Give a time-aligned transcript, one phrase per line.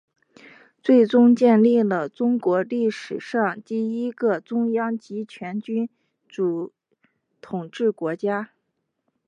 [0.81, 5.87] 最终建立了中国历史上第一个中央集权君
[6.27, 6.73] 主
[7.39, 8.49] 统治国家。